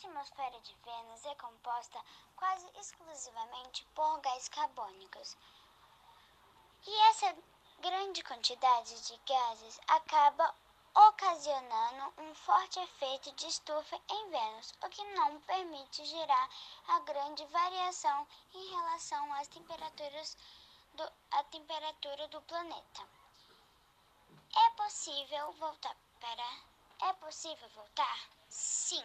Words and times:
atmosfera 0.00 0.58
de 0.60 0.74
Vênus 0.82 1.26
é 1.26 1.34
composta 1.34 2.02
quase 2.34 2.66
exclusivamente 2.78 3.84
por 3.94 4.18
gás 4.20 4.48
carbônicos. 4.48 5.36
E 6.86 7.00
essa 7.10 7.36
grande 7.80 8.22
quantidade 8.22 8.98
de 9.02 9.20
gases 9.26 9.78
acaba 9.88 10.54
ocasionando 10.94 12.14
um 12.16 12.34
forte 12.34 12.80
efeito 12.80 13.30
de 13.32 13.46
estufa 13.46 14.00
em 14.08 14.30
Vênus, 14.30 14.72
o 14.82 14.88
que 14.88 15.04
não 15.14 15.38
permite 15.42 16.04
gerar 16.06 16.48
a 16.88 17.00
grande 17.00 17.44
variação 17.46 18.26
em 18.54 18.70
relação 18.70 19.34
às 19.34 19.48
temperaturas 19.48 20.36
do, 20.94 21.12
à 21.30 21.44
temperatura 21.44 22.26
do 22.28 22.40
planeta. 22.42 23.06
É 24.56 24.70
possível 24.70 25.52
voltar 25.52 25.94
para 26.18 26.70
é 27.02 27.12
possível 27.14 27.68
voltar? 27.70 28.28
Sim. 28.48 29.04